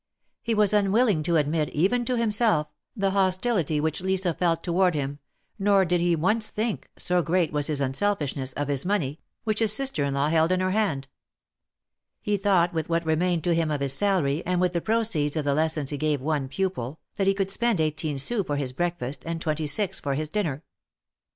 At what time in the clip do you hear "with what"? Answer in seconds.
12.73-13.05